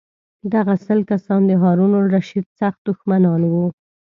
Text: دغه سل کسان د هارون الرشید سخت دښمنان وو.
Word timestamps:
دغه 0.53 0.73
سل 0.85 0.99
کسان 1.11 1.41
د 1.45 1.51
هارون 1.63 1.91
الرشید 2.01 2.45
سخت 2.59 2.79
دښمنان 2.89 3.41
وو. 3.51 3.65